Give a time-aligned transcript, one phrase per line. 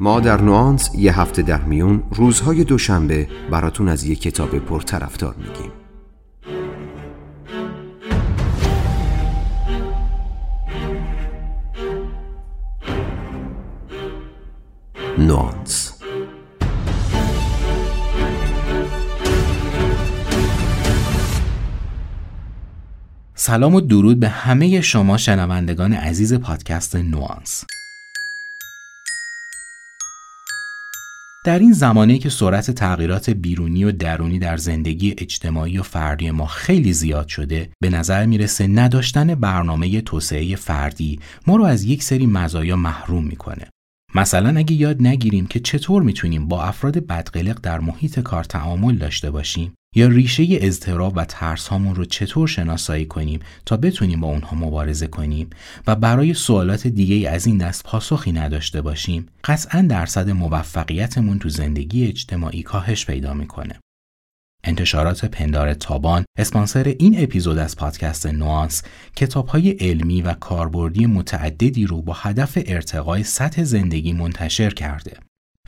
[0.00, 5.72] ما در نوانس یه هفته در میون روزهای دوشنبه براتون از یه کتاب پرطرفدار میگیم.
[15.18, 15.94] نوانس.
[23.34, 27.64] سلام و درود به همه شما شنوندگان عزیز پادکست نوانس.
[31.44, 36.46] در این زمانه که سرعت تغییرات بیرونی و درونی در زندگی اجتماعی و فردی ما
[36.46, 42.26] خیلی زیاد شده به نظر می‌رسه نداشتن برنامه توسعه فردی ما رو از یک سری
[42.26, 43.70] مزایا محروم می‌کنه.
[44.14, 49.30] مثلا اگه یاد نگیریم که چطور می‌تونیم با افراد بدقلق در محیط کار تعامل داشته
[49.30, 54.56] باشیم یا ریشه اضطراب و ترس هامون رو چطور شناسایی کنیم تا بتونیم با اونها
[54.56, 55.50] مبارزه کنیم
[55.86, 62.06] و برای سوالات دیگه از این دست پاسخی نداشته باشیم قطعا درصد موفقیتمون تو زندگی
[62.06, 63.78] اجتماعی کاهش پیدا می‌کنه.
[64.64, 68.82] انتشارات پندار تابان اسپانسر این اپیزود از پادکست نوانس
[69.16, 75.18] کتاب های علمی و کاربردی متعددی رو با هدف ارتقای سطح زندگی منتشر کرده.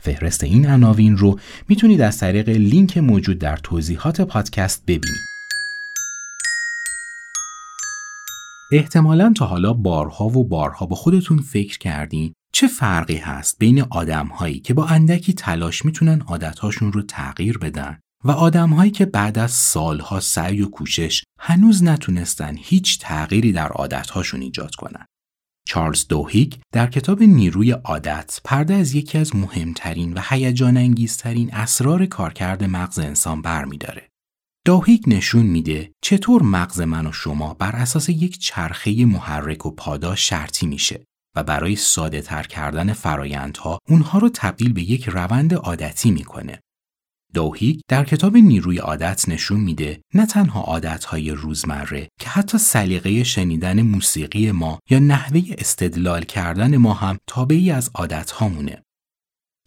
[0.01, 5.27] فهرست این عناوین رو می‌تونید از طریق لینک موجود در توضیحات پادکست ببینید.
[8.71, 14.59] احتمالا تا حالا بارها و بارها با خودتون فکر کردین چه فرقی هست بین آدمهایی
[14.59, 20.19] که با اندکی تلاش می‌تونن عادتهاشون رو تغییر بدن و آدمهایی که بعد از سالها
[20.19, 25.05] سعی و کوشش هنوز نتونستن هیچ تغییری در عادتهاشون ایجاد کنن.
[25.67, 32.05] چارلز دوهیک در کتاب نیروی عادت پرده از یکی از مهمترین و هیجان انگیزترین اسرار
[32.05, 34.09] کارکرد مغز انسان برمیداره.
[34.65, 40.29] دوهیک نشون میده چطور مغز من و شما بر اساس یک چرخه محرک و پاداش
[40.29, 46.11] شرطی میشه و برای ساده تر کردن فرایندها اونها رو تبدیل به یک روند عادتی
[46.11, 46.59] می‌کنه.
[47.37, 53.81] دوهیک در کتاب نیروی عادت نشون میده نه تنها عادتهای روزمره که حتی سلیقه شنیدن
[53.81, 58.83] موسیقی ما یا نحوه استدلال کردن ما هم تابعی از عادتهامونه.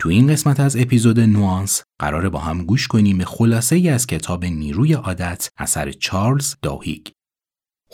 [0.01, 4.07] تو این قسمت از اپیزود نوانس قراره با هم گوش کنیم به خلاصه ای از
[4.07, 7.13] کتاب نیروی عادت اثر چارلز دوهیک.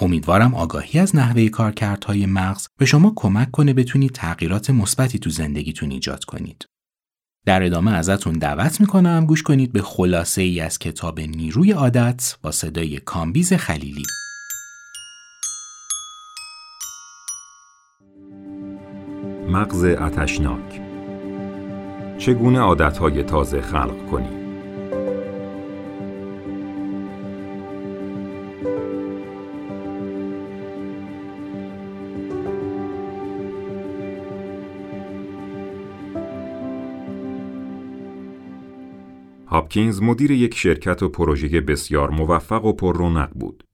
[0.00, 5.90] امیدوارم آگاهی از نحوه کارکردهای مغز به شما کمک کنه بتونید تغییرات مثبتی تو زندگیتون
[5.90, 6.66] ایجاد کنید.
[7.46, 9.26] در ادامه ازتون دعوت می‌کنم.
[9.26, 14.02] گوش کنید به خلاصه ای از کتاب نیروی عادت با صدای کامبیز خلیلی.
[19.48, 20.80] مغز اتشناک
[22.18, 24.45] چگونه عادتهای تازه خلق کنید
[39.46, 43.64] هاپکینز مدیر یک شرکت و پروژه بسیار موفق و پر رونق بود.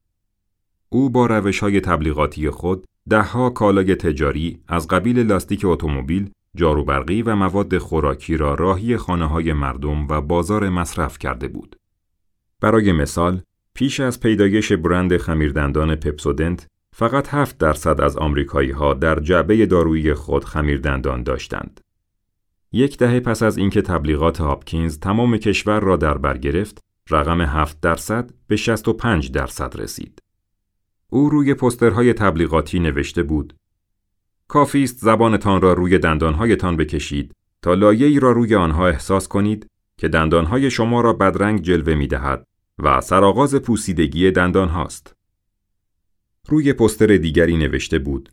[0.88, 7.36] او با روش های تبلیغاتی خود دهها کالای تجاری از قبیل لاستیک اتومبیل، جاروبرقی و
[7.36, 11.76] مواد خوراکی را راهی خانه های مردم و بازار مصرف کرده بود.
[12.60, 13.40] برای مثال،
[13.74, 20.14] پیش از پیدایش برند خمیردندان پپسودنت، فقط 7 درصد از آمریکایی ها در جعبه دارویی
[20.14, 21.80] خود خمیردندان داشتند.
[22.72, 26.78] یک دهه پس از اینکه تبلیغات هاپکینز تمام کشور را در بر گرفت،
[27.10, 30.18] رقم 7 درصد به 65 درصد رسید.
[31.08, 33.54] او روی پسترهای تبلیغاتی نوشته بود:
[34.48, 39.66] کافی است زبانتان را روی دندانهایتان بکشید تا لایه‌ای را روی آنها احساس کنید
[39.96, 42.46] که دندانهای شما را بدرنگ جلوه می دهد
[42.78, 45.16] و سرآغاز پوسیدگی دندان هاست.
[46.48, 48.32] روی پستر دیگری نوشته بود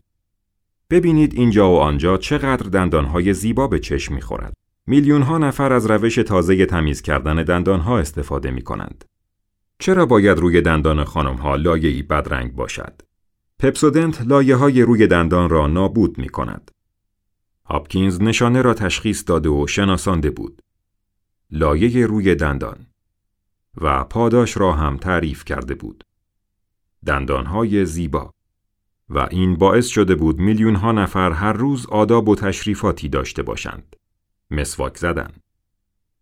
[0.90, 4.54] ببینید اینجا و آنجا چقدر دندانهای زیبا به چشم می‌خورد.
[4.88, 9.06] میلیون ها نفر از روش تازه تمیز کردن دندانها استفاده می کنند.
[9.80, 13.02] چرا باید روی دندان خانم ها لایه‌ای بدرنگ باشد؟
[13.60, 16.72] پپسودنت لایه های روی دندان را نابود می کند.
[17.66, 20.62] هاپکینز نشانه را تشخیص داده و شناسانده بود.
[21.52, 22.86] لایه روی دندان
[23.82, 26.04] و پاداش را هم تعریف کرده بود.
[27.06, 28.34] دندانهای زیبا
[29.10, 33.96] و این باعث شده بود میلیون ها نفر هر روز آداب و تشریفاتی داشته باشند.
[34.52, 35.32] مسواک زدن.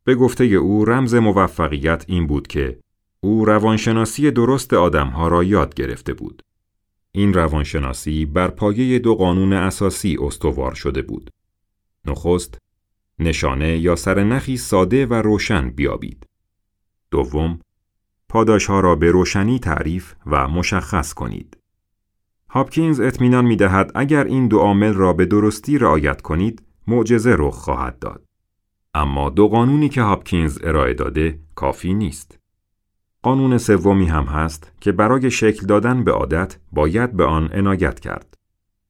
[0.03, 2.79] به گفته او رمز موفقیت این بود که
[3.19, 6.43] او روانشناسی درست آدمها را یاد گرفته بود.
[7.11, 11.29] این روانشناسی بر پایه دو قانون اساسی استوار شده بود.
[12.05, 12.57] نخست،
[13.19, 16.27] نشانه یا سرنخی ساده و روشن بیابید.
[17.11, 17.59] دوم،
[18.29, 21.56] پاداشها را به روشنی تعریف و مشخص کنید.
[22.49, 27.53] هاپکینز اطمینان می دهد اگر این دو عامل را به درستی رعایت کنید، معجزه رخ
[27.53, 28.23] خواهد داد.
[28.93, 32.39] اما دو قانونی که هاپکینز ارائه داده کافی نیست.
[33.21, 38.37] قانون سومی هم هست که برای شکل دادن به عادت باید به آن عنایت کرد.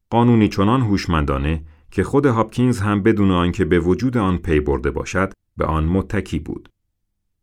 [0.09, 5.33] قانونی چنان هوشمندانه که خود هاپکینز هم بدون آنکه به وجود آن پی برده باشد
[5.57, 6.69] به آن متکی بود.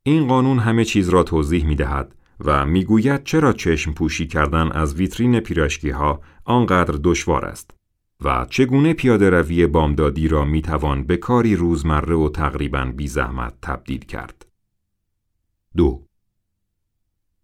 [0.02, 4.94] این قانون همه چیز را توضیح می دهد و می‌گوید چرا چشم پوشی کردن از
[4.94, 7.70] ویترین پیراشکی ها آنقدر دشوار است
[8.24, 13.54] و چگونه پیاده روی بامدادی را می توان به کاری روزمره و تقریبا بی زحمت
[13.62, 14.46] تبدیل کرد.
[15.76, 16.02] دو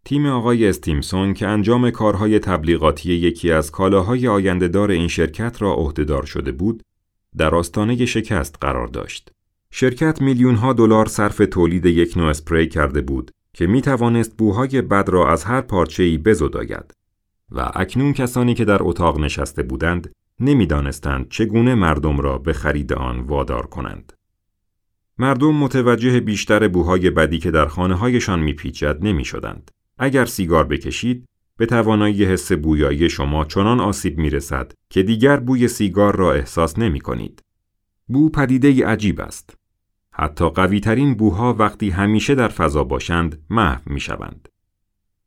[0.05, 6.27] تیم آقای استیمسون که انجام کارهای تبلیغاتی یکی از کالاهای آیندهدار این شرکت را عهدهدار
[6.27, 6.83] شده بود،
[7.37, 9.33] در آستانه شکست قرار داشت.
[9.71, 14.83] شرکت میلیون ها دلار صرف تولید یک نوع اسپری کرده بود که می توانست بوهای
[14.83, 16.95] بد را از هر پارچه ای بزداید
[17.51, 23.21] و اکنون کسانی که در اتاق نشسته بودند نمی‌دانستند چگونه مردم را به خرید آن
[23.21, 24.13] وادار کنند.
[25.19, 29.71] مردم متوجه بیشتر بوهای بدی که در خانه هایشان میپیچد نمی شدند.
[29.99, 35.69] اگر سیگار بکشید به توانایی حس بویایی شما چنان آسیب می رسد که دیگر بوی
[35.69, 37.43] سیگار را احساس نمی کنید.
[38.09, 39.57] بو پدیده عجیب است.
[40.13, 44.49] حتی قویترین بوها وقتی همیشه در فضا باشند محو می شوند.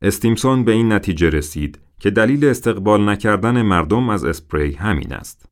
[0.02, 5.46] استیمسون به این نتیجه رسید که دلیل استقبال نکردن مردم از اسپری همین است.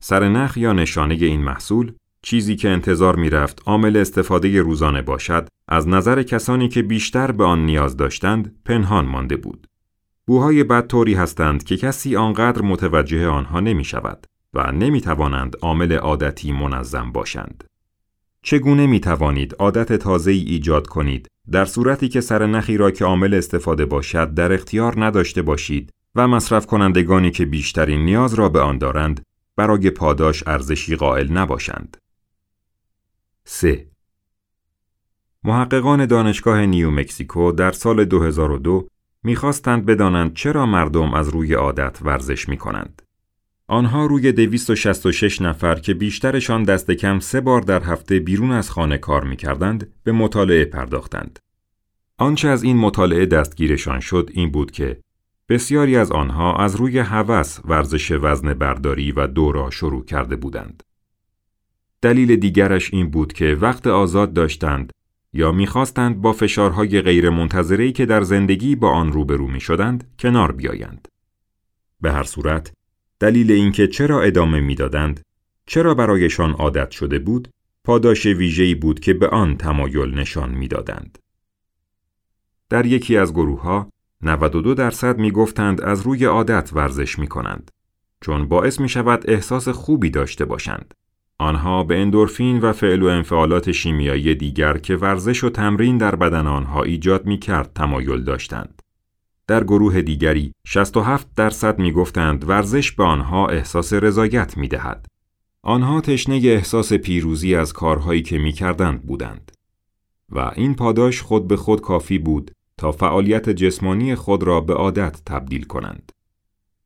[0.00, 1.92] سرنخ یا نشانه این محصول
[2.22, 7.44] چیزی که انتظار می رفت عامل استفاده روزانه باشد از نظر کسانی که بیشتر به
[7.44, 9.66] آن نیاز داشتند پنهان مانده بود.
[10.26, 15.92] بوهای بد طوری هستند که کسی آنقدر متوجه آنها نمی شود و نمی توانند عامل
[15.92, 17.64] عادتی منظم باشند.
[18.42, 23.34] چگونه می توانید عادت تازه ای ایجاد کنید در صورتی که سرنخی را که عامل
[23.34, 28.78] استفاده باشد در اختیار نداشته باشید و مصرف کنندگانی که بیشترین نیاز را به آن
[28.78, 29.22] دارند
[29.56, 31.96] برای پاداش ارزشی قائل نباشند.
[33.44, 33.86] 3.
[35.44, 38.88] محققان دانشگاه نیو مکسیکو در سال 2002
[39.22, 43.02] می‌خواستند بدانند چرا مردم از روی عادت ورزش می کنند.
[43.70, 48.98] آنها روی 266 نفر که بیشترشان دست کم سه بار در هفته بیرون از خانه
[48.98, 51.38] کار می کردند به مطالعه پرداختند.
[52.18, 55.00] آنچه از این مطالعه دستگیرشان شد این بود که
[55.48, 60.82] بسیاری از آنها از روی هوس ورزش وزن برداری و دورا شروع کرده بودند.
[62.02, 64.92] دلیل دیگرش این بود که وقت آزاد داشتند
[65.32, 71.08] یا می‌خواستند با فشارهای غیرمنتظره‌ای که در زندگی با آن روبرو می شدند کنار بیایند.
[72.00, 72.72] به هر صورت
[73.20, 75.20] دلیل اینکه چرا ادامه می‌دادند
[75.66, 77.48] چرا برایشان عادت شده بود
[77.84, 81.18] پاداش ویژه‌ای بود که به آن تمایل نشان می‌دادند.
[82.68, 83.90] در یکی از گروه ها
[84.22, 87.70] 92 درصد می گفتند از روی عادت ورزش می کنند
[88.20, 90.94] چون باعث می شود احساس خوبی داشته باشند.
[91.38, 96.46] آنها به اندورفین و فعل و انفعالات شیمیایی دیگر که ورزش و تمرین در بدن
[96.46, 98.82] آنها ایجاد می کرد تمایل داشتند.
[99.50, 105.06] در گروه دیگری 67 درصد می گفتند ورزش به آنها احساس رضایت می دهد.
[105.62, 109.52] آنها تشنه احساس پیروزی از کارهایی که می کردند بودند.
[110.28, 115.22] و این پاداش خود به خود کافی بود تا فعالیت جسمانی خود را به عادت
[115.26, 116.12] تبدیل کنند.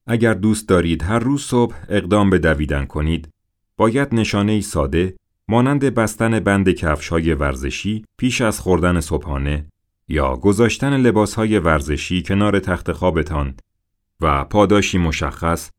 [0.07, 3.29] اگر دوست دارید هر روز صبح اقدام به دویدن کنید،
[3.77, 5.17] باید نشانه ساده
[5.49, 9.67] مانند بستن بند کفش های ورزشی پیش از خوردن صبحانه
[10.09, 13.55] یا گذاشتن لباسهای ورزشی کنار تخت خوابتان
[14.21, 15.71] و پاداشی مشخص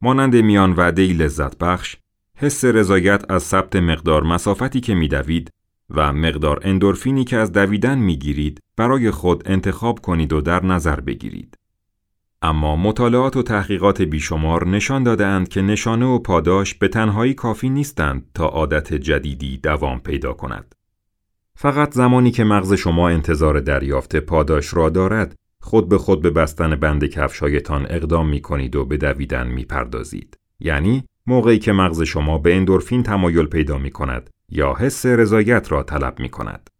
[0.00, 1.96] مانند میان وعده لذت بخش
[2.36, 5.50] حس رضایت از ثبت مقدار مسافتی که میدوید
[5.90, 11.54] و مقدار اندورفینی که از دویدن می‌گیرید برای خود انتخاب کنید و در نظر بگیرید.
[12.42, 18.26] اما مطالعات و تحقیقات بیشمار نشان دادهاند که نشانه و پاداش به تنهایی کافی نیستند
[18.34, 20.74] تا عادت جدیدی دوام پیدا کند.
[21.60, 26.76] فقط زمانی که مغز شما انتظار دریافت پاداش را دارد خود به خود به بستن
[26.76, 30.36] بند کفشایتان اقدام می کنید و به دویدن می پردازید.
[30.60, 35.82] یعنی موقعی که مغز شما به اندورفین تمایل پیدا می کند یا حس رضایت را
[35.82, 36.70] طلب می کند.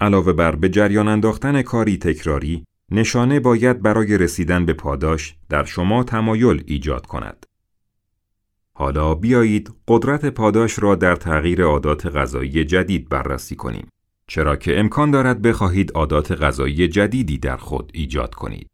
[0.00, 6.04] علاوه بر به جریان انداختن کاری تکراری، نشانه باید برای رسیدن به پاداش در شما
[6.04, 7.46] تمایل ایجاد کند.
[8.72, 13.88] حالا بیایید قدرت پاداش را در تغییر عادات غذایی جدید بررسی کنیم.
[14.28, 18.70] چرا که امکان دارد بخواهید عادات غذایی جدیدی در خود ایجاد کنید.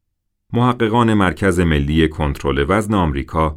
[0.52, 3.56] محققان مرکز ملی کنترل وزن آمریکا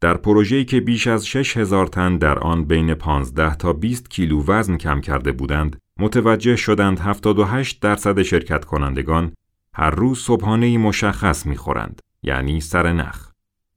[0.00, 4.76] در پروژه‌ای که بیش از 6000 تن در آن بین 15 تا 20 کیلو وزن
[4.76, 9.32] کم کرده بودند، متوجه شدند 78 درصد شرکت کنندگان
[9.74, 13.30] هر روز صبحانه مشخص می‌خورند، یعنی سر نخ.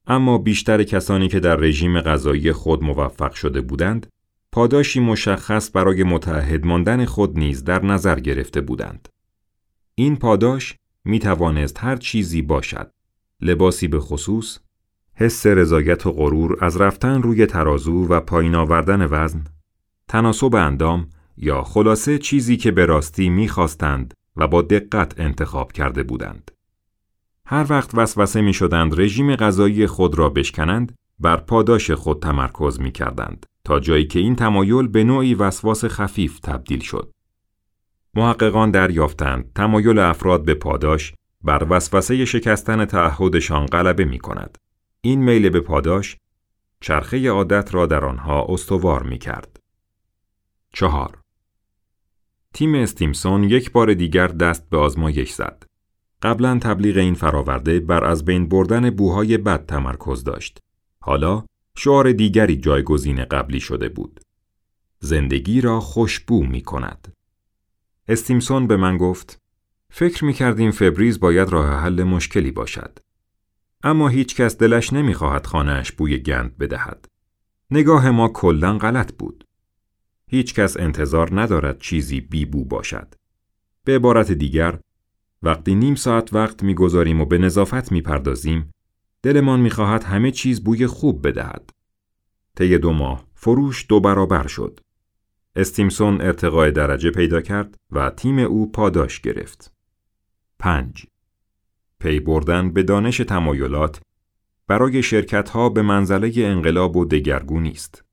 [0.08, 4.08] اما بیشتر کسانی که در رژیم غذایی خود موفق شده بودند،
[4.54, 9.10] پاداشی مشخص برای متعهد ماندن خود نیز در نظر گرفته بودند.
[9.96, 12.92] این پاداش می توانست هر چیزی باشد.
[13.42, 14.60] لباسی به خصوص،
[15.14, 19.44] حس رضایت و غرور از رفتن روی ترازو و پایین آوردن وزن،
[20.08, 26.52] تناسب اندام یا خلاصه چیزی که به راستی می‌خواستند و با دقت انتخاب کرده بودند.
[27.46, 32.92] هر وقت وسوسه می شدند رژیم غذایی خود را بشکنند، بر پاداش خود تمرکز می
[32.92, 37.12] کردند تا جایی که این تمایل به نوعی وسواس خفیف تبدیل شد.
[38.14, 44.58] محققان دریافتند تمایل افراد به پاداش بر وسوسه شکستن تعهدشان غلبه می کند.
[45.02, 46.18] این میل به پاداش
[46.82, 49.60] چرخه عادت را در آنها استوار می کرد.
[50.74, 51.18] چهار
[52.54, 55.64] تیم استیمسون یک بار دیگر دست به آزمایش زد.
[56.22, 60.60] قبلا تبلیغ این فراورده بر از بین بردن بوهای بد تمرکز داشت.
[61.06, 61.46] حالا
[61.78, 64.20] شعار دیگری جایگزین قبلی شده بود.
[65.00, 67.14] زندگی را خوشبو می کند.
[68.08, 69.38] استیمسون به من گفت
[69.90, 73.00] فکر می کردیم فبریز باید راه حل مشکلی باشد.
[73.84, 77.06] اما هیچ کس دلش نمی خواهد خانهش بوی گند بدهد.
[77.72, 79.44] نگاه ما کلا غلط بود.
[80.28, 83.16] هیچ کس انتظار ندارد چیزی بیبو باشد.
[83.84, 84.80] به عبارت دیگر،
[85.42, 88.73] وقتی نیم ساعت وقت می‌گذاریم و به نظافت می‌پردازیم،
[89.24, 91.70] دلمان می‌خواهد همه چیز بوی خوب بدهد.
[92.58, 94.80] طی دو ماه فروش دو برابر شد.
[95.56, 99.74] استیمسون ارتقای درجه پیدا کرد و تیم او پاداش گرفت.
[100.60, 101.06] 5.
[102.00, 104.02] پی بردن به دانش تمایلات
[104.68, 108.04] برای شرکت ها به منزله انقلاب و دگرگونی است.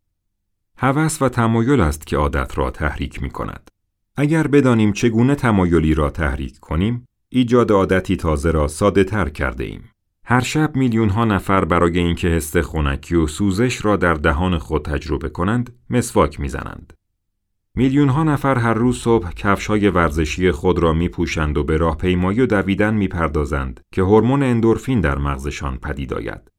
[0.77, 3.71] هوس و تمایل است که عادت را تحریک می کند.
[4.17, 9.90] اگر بدانیم چگونه تمایلی را تحریک کنیم، ایجاد عادتی تازه را ساده تر کرده ایم.
[10.31, 14.85] هر شب میلیون ها نفر برای اینکه حس خنکی و سوزش را در دهان خود
[14.85, 16.93] تجربه کنند، مسواک می‌زنند.
[17.75, 21.77] میلیون ها نفر هر روز صبح کفش های ورزشی خود را می پوشند و به
[21.77, 26.51] راهپیمایی و دویدن می پردازند که هورمون اندورفین در مغزشان پدید آید.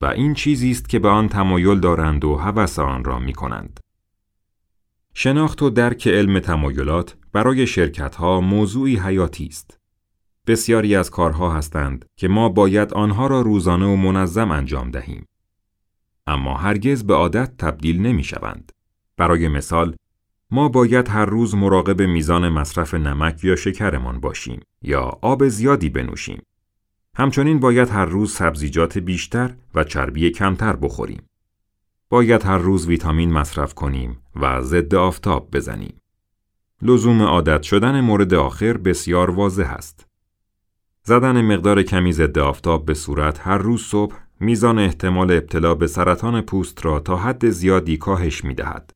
[0.00, 3.80] و این چیزی است که به آن تمایل دارند و هوس آن را می کنند.
[5.14, 9.79] شناخت و درک علم تمایلات برای شرکت ها موضوعی حیاتی است.
[10.50, 15.26] بسیاری از کارها هستند که ما باید آنها را روزانه و منظم انجام دهیم.
[16.26, 18.72] اما هرگز به عادت تبدیل نمی شوند.
[19.16, 19.96] برای مثال،
[20.50, 26.42] ما باید هر روز مراقب میزان مصرف نمک یا شکرمان باشیم یا آب زیادی بنوشیم.
[27.16, 31.22] همچنین باید هر روز سبزیجات بیشتر و چربی کمتر بخوریم.
[32.08, 36.00] باید هر روز ویتامین مصرف کنیم و ضد آفتاب بزنیم.
[36.82, 40.09] لزوم عادت شدن مورد آخر بسیار واضح است.
[41.10, 46.40] زدن مقدار کمی ضد آفتاب به صورت هر روز صبح میزان احتمال ابتلا به سرطان
[46.40, 48.90] پوست را تا حد زیادی کاهش می دهد.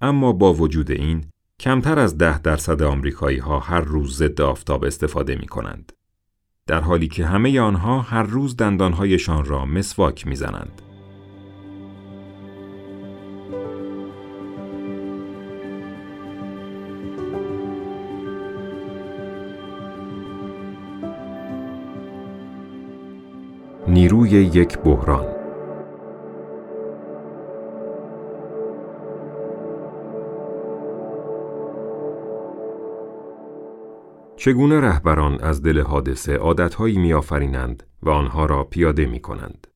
[0.00, 1.24] اما با وجود این،
[1.60, 5.92] کمتر از ده درصد آمریکایی ها هر روز ضد آفتاب استفاده می کنند.
[6.66, 10.82] در حالی که همه آنها هر روز دندانهایشان را مسواک می‌زنند.
[24.30, 25.26] نیروی یک بحران
[34.36, 39.66] چگونه رهبران از دل حادثه عادتهایی میآفرینند و آنها را پیاده می کنند.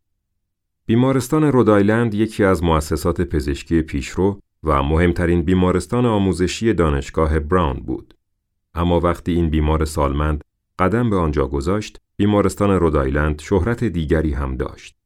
[0.87, 8.15] بیمارستان رودایلند یکی از مؤسسات پزشکی پیشرو و مهمترین بیمارستان آموزشی دانشگاه براون بود.
[8.75, 10.45] اما وقتی این بیمار سالمند
[10.79, 14.97] قدم به آنجا گذاشت، بیمارستان رودایلند شهرت دیگری هم داشت.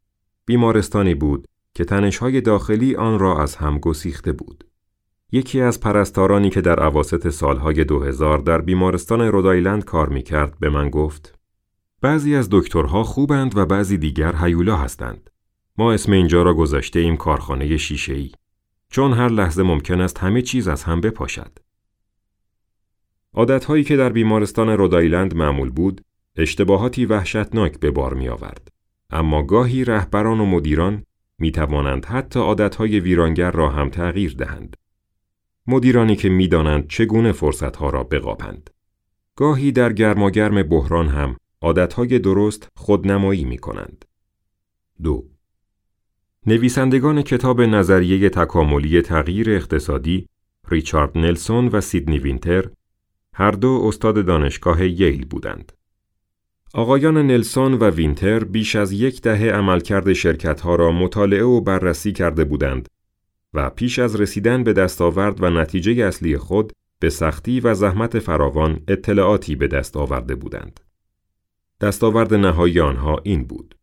[0.46, 4.64] بیمارستانی بود که تنشهای داخلی آن را از هم گسیخته بود.
[5.32, 10.90] یکی از پرستارانی که در عواست سالهای 2000 در بیمارستان رودایلند کار می‌کرد به من
[10.90, 11.38] گفت
[12.00, 15.30] بعضی از دکترها خوبند و بعضی دیگر هیولا هستند.
[15.78, 18.32] ما اسم اینجا را گذاشته ایم کارخانه شیشه ای.
[18.90, 21.58] چون هر لحظه ممکن است همه چیز از هم بپاشد.
[23.34, 26.00] عادتهایی که در بیمارستان رودایلند معمول بود،
[26.38, 28.68] اشتباهاتی وحشتناک به بار می آورد.
[29.10, 31.04] اما گاهی رهبران و مدیران
[31.38, 34.76] می توانند حتی عادتهای ویرانگر را هم تغییر دهند.
[35.66, 38.70] مدیرانی که می‌دانند چگونه فرصتها را بقاپند.
[39.36, 44.04] گاهی در گرماگرم بحران هم عادتهای درست خودنمایی می کنند.
[45.02, 45.24] دو
[46.46, 50.28] نویسندگان کتاب نظریه تکاملی تغییر اقتصادی
[50.68, 52.70] ریچارد نلسون و سیدنی وینتر
[53.32, 55.72] هر دو استاد دانشگاه ییل بودند.
[56.74, 62.44] آقایان نلسون و وینتر بیش از یک دهه عملکرد شرکتها را مطالعه و بررسی کرده
[62.44, 62.88] بودند
[63.54, 68.80] و پیش از رسیدن به دستاورد و نتیجه اصلی خود به سختی و زحمت فراوان
[68.88, 70.80] اطلاعاتی به دست آورده بودند.
[71.80, 73.74] دستاورد نهایی آنها این بود.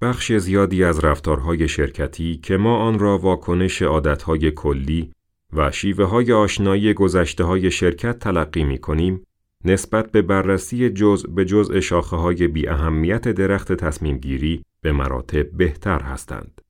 [0.00, 5.10] بخش زیادی از رفتارهای شرکتی که ما آن را واکنش عادتهای کلی
[5.52, 9.22] و شیوه های آشنایی گذشته های شرکت تلقی می کنیم،
[9.64, 15.50] نسبت به بررسی جزء به جزء شاخه های بی اهمیت درخت تصمیم گیری به مراتب
[15.50, 16.60] بهتر هستند.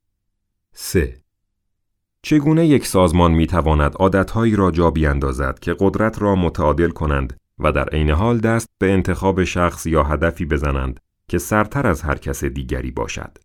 [0.73, 1.15] 3.
[2.23, 7.73] چگونه یک سازمان می تواند عادتهایی را جا بیاندازد که قدرت را متعادل کنند و
[7.73, 12.45] در عین حال دست به انتخاب شخص یا هدفی بزنند که سرتر از هر کس
[12.45, 13.39] دیگری باشد.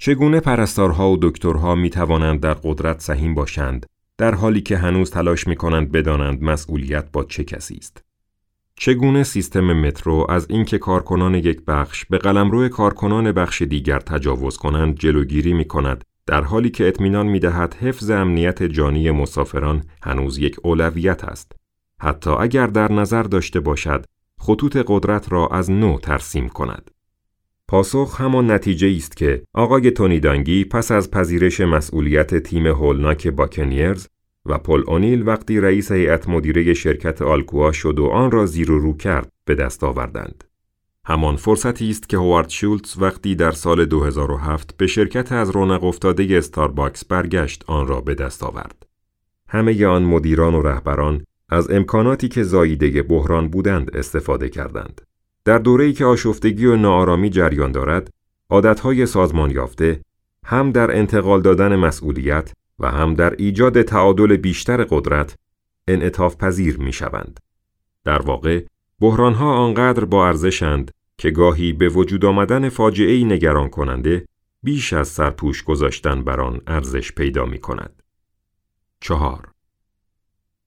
[0.00, 3.86] چگونه پرستارها و دکترها می توانند در قدرت سهیم باشند
[4.18, 8.05] در حالی که هنوز تلاش می کنند بدانند مسئولیت با چه کسی است.
[8.78, 14.98] چگونه سیستم مترو از اینکه کارکنان یک بخش به قلمرو کارکنان بخش دیگر تجاوز کنند
[14.98, 20.56] جلوگیری می کند در حالی که اطمینان می دهد حفظ امنیت جانی مسافران هنوز یک
[20.62, 21.52] اولویت است.
[22.00, 24.04] حتی اگر در نظر داشته باشد
[24.40, 26.90] خطوط قدرت را از نو ترسیم کند.
[27.68, 34.08] پاسخ همان نتیجه است که آقای تونی دانگی پس از پذیرش مسئولیت تیم هولناک باکنیرز
[34.48, 38.78] و پل اونیل وقتی رئیس هیئت مدیره شرکت آلکوا شد و آن را زیر و
[38.78, 40.44] رو کرد به دست آوردند.
[41.04, 46.26] همان فرصتی است که هوارد شولتز وقتی در سال 2007 به شرکت از رونق افتاده
[46.30, 48.86] استارباکس برگشت آن را به دست آورد.
[49.48, 55.00] همه آن مدیران و رهبران از امکاناتی که زاییده بحران بودند استفاده کردند.
[55.44, 58.10] در دوره‌ای که آشفتگی و ناآرامی جریان دارد،
[58.50, 60.00] عادتهای سازمان یافته
[60.44, 65.36] هم در انتقال دادن مسئولیت و هم در ایجاد تعادل بیشتر قدرت
[65.88, 67.40] انعطاف پذیر می شوند.
[68.04, 68.64] در واقع
[69.00, 74.26] بحرانها آنقدر با ارزشند که گاهی به وجود آمدن فاجعه نگران کننده
[74.62, 78.02] بیش از سرپوش گذاشتن بر آن ارزش پیدا می کند.
[79.00, 79.50] چهار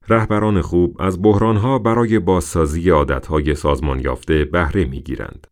[0.07, 5.47] رهبران خوب از بحرانها برای بازسازی عادتهای سازمان یافته بهره می گیرند.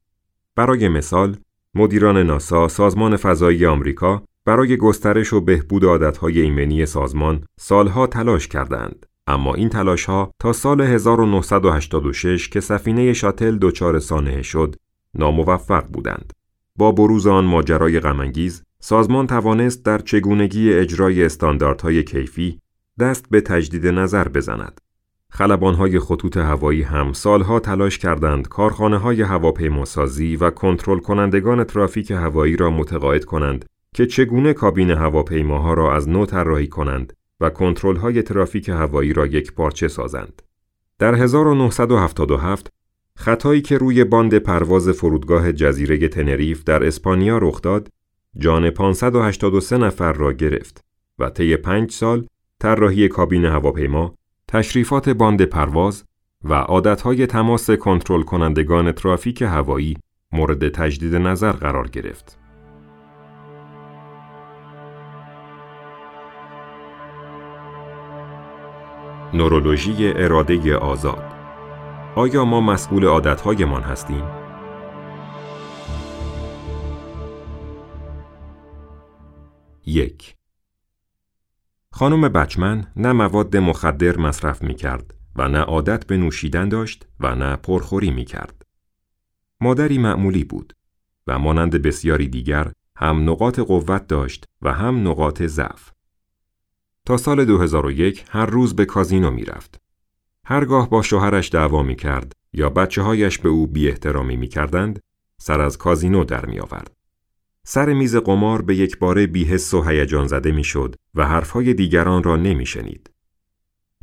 [0.56, 1.38] برای مثال،
[1.76, 9.06] مدیران ناسا سازمان فضایی آمریکا برای گسترش و بهبود عادتهای ایمنی سازمان سالها تلاش کردند.
[9.28, 14.76] اما این تلاشها تا سال 1986 که سفینه شاتل دچار سانحه شد
[15.16, 16.34] ناموفق بودند.
[16.76, 22.60] با بروز آن ماجرای غمانگیز، سازمان توانست در چگونگی اجرای استانداردهای کیفی
[23.00, 24.82] دست به تجدید نظر بزند.
[25.30, 32.58] خلبانهای خطوط هوایی هم سالها تلاش کردند کارخانه های هواپیماسازی و کنترل کنندگان ترافیک هوایی
[32.58, 33.66] را متقاعد کنند
[33.98, 39.28] که چگونه کابین هواپیماها را از نو طراحی کنند و کنترل های ترافیک هوایی را
[39.28, 40.42] یک پارچه سازند.
[41.00, 42.74] در 1977
[43.16, 47.90] خطایی که روی باند پرواز فرودگاه جزیره تنریف در اسپانیا رخ داد،
[48.38, 50.86] جان 583 نفر را گرفت
[51.20, 52.28] و طی پنج سال
[52.60, 54.16] طراحی کابین هواپیما،
[54.48, 56.04] تشریفات باند پرواز
[56.44, 59.98] و عادتهای تماس کنترل کنندگان ترافیک هوایی
[60.32, 62.47] مورد تجدید نظر قرار گرفت.
[69.34, 71.24] نورولوژی اراده آزاد
[72.16, 74.24] آیا ما مسئول عادتهایمان هستیم؟
[79.86, 80.36] یک
[81.92, 87.36] خانم بچمن نه مواد مخدر مصرف می کرد و نه عادت به نوشیدن داشت و
[87.36, 88.66] نه پرخوری می کرد.
[89.62, 90.74] مادری معمولی بود
[91.28, 95.97] و مانند بسیاری دیگر هم نقاط قوت داشت و هم نقاط ضعف.
[97.08, 99.82] تا سال 2001 هر روز به کازینو می رفت.
[100.46, 105.00] هرگاه با شوهرش دعوا می کرد یا بچه هایش به او بی احترامی می کردند،
[105.38, 106.96] سر از کازینو در می آورد.
[107.64, 112.36] سر میز قمار به یک باره بیحس و هیجان زده می‌شد و حرفهای دیگران را
[112.36, 113.10] نمی شنید.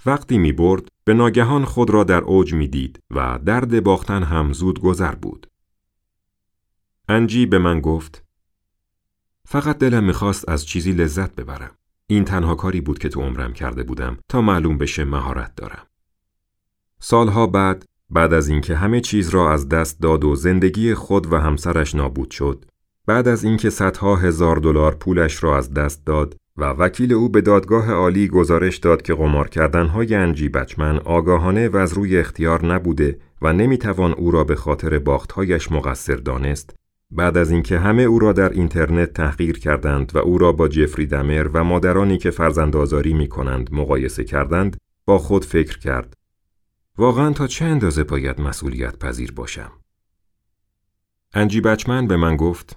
[0.06, 4.52] وقتی می برد به ناگهان خود را در اوج می دید و درد باختن هم
[4.52, 5.46] زود گذر بود.
[7.08, 8.24] انجی به من گفت
[9.44, 11.76] فقط دلم می‌خواست از چیزی لذت ببرم.
[12.14, 15.86] این تنها کاری بود که تو عمرم کرده بودم تا معلوم بشه مهارت دارم.
[17.00, 21.36] سالها بعد بعد از اینکه همه چیز را از دست داد و زندگی خود و
[21.36, 22.64] همسرش نابود شد
[23.06, 27.40] بعد از اینکه صدها هزار دلار پولش را از دست داد و وکیل او به
[27.40, 33.18] دادگاه عالی گزارش داد که قمار کردنهای انجی بچمن آگاهانه و از روی اختیار نبوده
[33.42, 36.74] و نمی‌توان او را به خاطر باختهایش مقصر دانست
[37.10, 41.06] بعد از اینکه همه او را در اینترنت تحقیر کردند و او را با جفری
[41.06, 46.14] دمر و مادرانی که فرزندآزاری می کنند مقایسه کردند با خود فکر کرد.
[46.98, 49.72] واقعا تا چه اندازه باید مسئولیت پذیر باشم؟
[51.32, 52.76] انجی بچمن به من گفت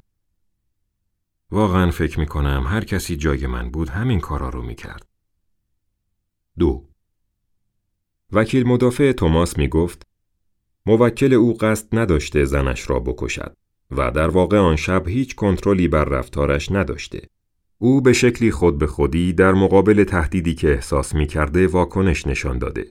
[1.51, 5.05] واقعا فکر می کنم هر کسی جای من بود همین کارا رو می کرد.
[6.59, 6.87] دو.
[8.31, 10.07] وکیل مدافع توماس می گفت
[10.85, 13.57] موکل او قصد نداشته زنش را بکشد.
[13.91, 17.21] و در واقع آن شب هیچ کنترلی بر رفتارش نداشته.
[17.77, 22.57] او به شکلی خود به خودی در مقابل تهدیدی که احساس می کرده واکنش نشان
[22.57, 22.85] داده.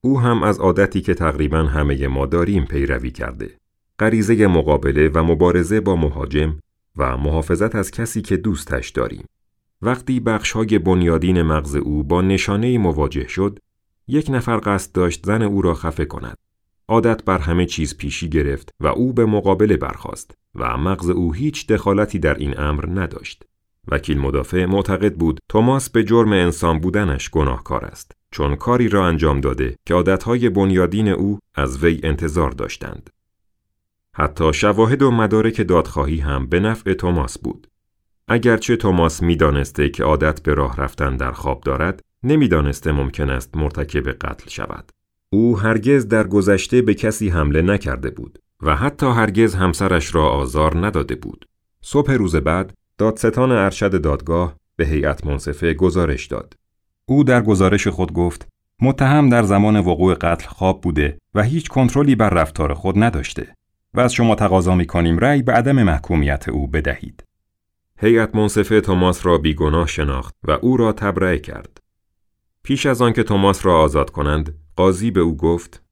[0.00, 3.58] او هم از عادتی که تقریبا همه ما داریم پیروی کرده.
[3.98, 6.58] غریزه مقابله و مبارزه با مهاجم
[6.96, 9.24] و محافظت از کسی که دوستش داریم.
[9.82, 13.58] وقتی بخشهای بنیادین مغز او با نشانه مواجه شد،
[14.08, 16.36] یک نفر قصد داشت زن او را خفه کند.
[16.88, 21.66] عادت بر همه چیز پیشی گرفت و او به مقابله برخاست و مغز او هیچ
[21.66, 23.44] دخالتی در این امر نداشت.
[23.88, 29.40] وکیل مدافع معتقد بود توماس به جرم انسان بودنش گناهکار است چون کاری را انجام
[29.40, 33.10] داده که عادتهای بنیادین او از وی انتظار داشتند.
[34.14, 37.66] حتی شواهد و مدارک دادخواهی هم به نفع توماس بود.
[38.28, 44.08] اگرچه توماس می‌دانسته که عادت به راه رفتن در خواب دارد، نمی‌دانسته ممکن است مرتکب
[44.08, 44.90] قتل شود.
[45.30, 50.86] او هرگز در گذشته به کسی حمله نکرده بود و حتی هرگز همسرش را آزار
[50.86, 51.48] نداده بود.
[51.82, 56.54] صبح روز بعد دادستان ارشد دادگاه به هیئت منصفه گزارش داد.
[57.08, 58.48] او در گزارش خود گفت
[58.82, 63.54] متهم در زمان وقوع قتل خواب بوده و هیچ کنترلی بر رفتار خود نداشته
[63.94, 67.24] و از شما تقاضا می کنیم رأی به عدم محکومیت او بدهید.
[68.00, 71.78] هیئت منصفه توماس را بیگناه شناخت و او را تبرئه کرد.
[72.62, 75.82] پیش از آنکه توماس را آزاد کنند، قاضی به او گفت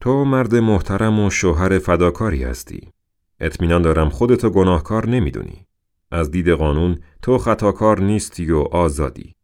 [0.00, 2.92] تو مرد محترم و شوهر فداکاری هستی.
[3.40, 5.66] اطمینان دارم خودتو گناهکار نمی‌دونی.
[6.10, 9.34] از دید قانون تو خطاکار نیستی و آزادی.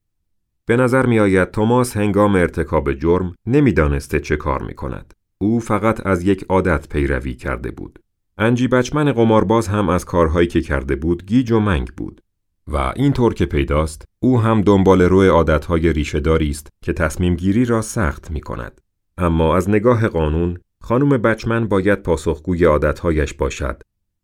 [0.66, 5.14] به نظر می آید توماس هنگام ارتکاب جرم نمی‌دانسته چه کار می کند.
[5.38, 7.98] او فقط از یک عادت پیروی کرده بود.
[8.38, 12.20] انجی بچمن قمارباز هم از کارهایی که کرده بود گیج و منگ بود.
[12.68, 17.82] و اینطور که پیداست او هم دنبال روی عادتهای ریشهداری است که تصمیم گیری را
[17.82, 18.80] سخت می کند.
[19.18, 23.82] اما از نگاه قانون خانم بچمن باید پاسخگوی عادتهایش باشد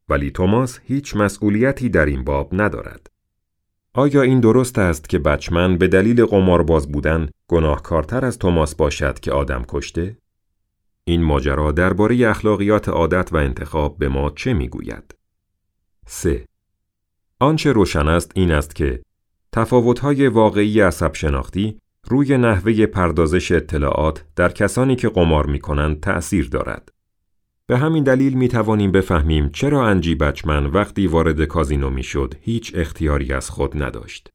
[0.09, 3.07] ولی توماس هیچ مسئولیتی در این باب ندارد.
[3.95, 9.33] آیا این درست است که بچمن به دلیل قمارباز بودن گناهکارتر از توماس باشد که
[9.33, 10.17] آدم کشته؟
[11.05, 15.15] این ماجرا درباره اخلاقیات عادت و انتخاب به ما چه می‌گوید؟
[16.07, 16.45] 3.
[17.43, 19.03] آنچه روشن است این است که
[19.53, 21.79] تفاوت‌های واقعی عصب شناختی
[22.09, 26.89] روی نحوه پردازش اطلاعات در کسانی که قمار می کنند تأثیر دارد.
[27.67, 32.73] به همین دلیل می توانیم بفهمیم چرا انجی بچمن وقتی وارد کازینو می شد هیچ
[32.75, 34.33] اختیاری از خود نداشت.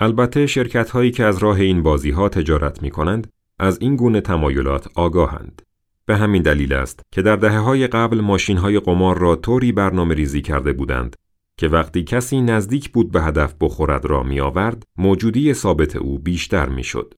[0.00, 4.20] البته شرکت هایی که از راه این بازی ها تجارت می کنند از این گونه
[4.20, 5.62] تمایلات آگاهند.
[6.06, 10.14] به همین دلیل است که در دهه های قبل ماشین های قمار را طوری برنامه
[10.14, 11.16] ریزی کرده بودند
[11.58, 16.68] که وقتی کسی نزدیک بود به هدف بخورد را می آورد، موجودی ثابت او بیشتر
[16.68, 17.14] می شد.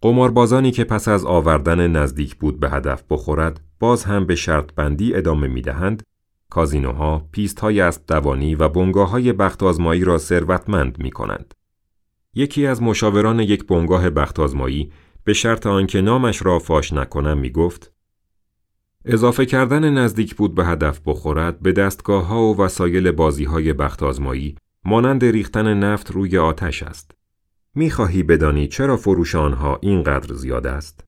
[0.00, 5.14] قماربازانی که پس از آوردن نزدیک بود به هدف بخورد، باز هم به شرط بندی
[5.14, 6.02] ادامه می دهند،
[6.50, 11.54] کازینوها، پیست های اسب دوانی و بنگاه های بخت آزمایی را ثروتمند می کنند.
[12.34, 14.92] یکی از مشاوران یک بنگاه بخت آزمایی
[15.24, 17.92] به شرط آنکه نامش را فاش نکنم می گفت
[19.04, 24.02] اضافه کردن نزدیک بود به هدف بخورد به دستگاه ها و وسایل بازی های بخت
[24.02, 27.10] آزمایی مانند ریختن نفت روی آتش است.
[27.74, 31.04] می‌خواهی بدانی چرا فروش آنها اینقدر زیاد است؟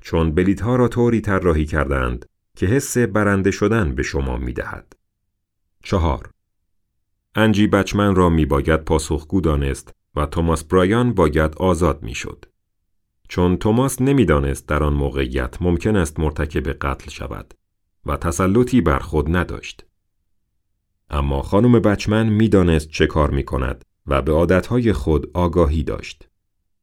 [0.00, 4.96] چون بلیت ها را طوری طراحی کردند که حس برنده شدن به شما می‌دهد.
[5.82, 6.30] چهار
[7.34, 12.44] انجی بچمن را می باید پاسخگو دانست و توماس برایان باید آزاد می‌شد.
[13.28, 17.54] چون توماس نمی‌دانست در آن موقعیت ممکن است مرتکب قتل شود
[18.06, 19.86] و تسلطی بر خود نداشت.
[21.10, 26.28] اما خانم بچمن می‌دانست چه کار می کند و به عادتهای خود آگاهی داشت.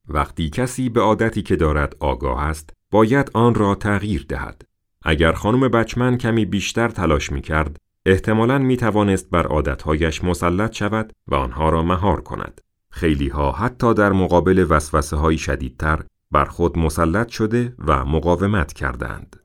[0.08, 4.62] وقتی کسی به عادتی که دارد آگاه است، باید آن را تغییر دهد.
[5.02, 11.14] اگر خانم بچمن کمی بیشتر تلاش می کرد، احتمالاً می توانست بر عادتهایش مسلط شود
[11.28, 12.62] و آنها را مهار کند.
[12.92, 19.36] خیلی ها حتی در مقابل وسوسه های شدیدتر بر خود مسلط شده و مقاومت کردند.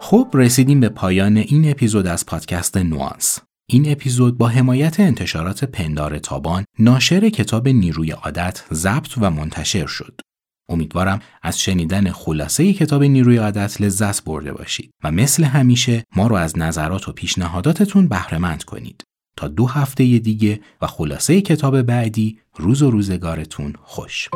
[0.00, 3.38] خب رسیدیم به پایان این اپیزود از پادکست نوانس.
[3.70, 10.20] این اپیزود با حمایت انتشارات پندار تابان ناشر کتاب نیروی عادت ضبط و منتشر شد.
[10.68, 16.36] امیدوارم از شنیدن خلاصه کتاب نیروی عادت لذت برده باشید و مثل همیشه ما رو
[16.36, 19.04] از نظرات و پیشنهاداتتون بهرهمند کنید.
[19.36, 24.28] تا دو هفته دیگه و خلاصه کتاب بعدی روز و روزگارتون خوش